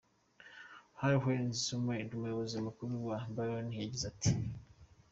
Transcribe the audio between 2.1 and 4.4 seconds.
umuyobozi mukuru wa Bayern, yagize ati:.